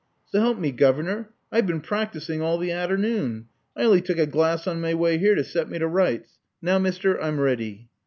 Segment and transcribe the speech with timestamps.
[0.33, 3.45] •*S' help me, governor, I've been practising all the a'ternoon.
[3.75, 6.39] I on'y took a glass on my way here to set me to rights.
[6.59, 7.87] Now, Mister, I'm ready."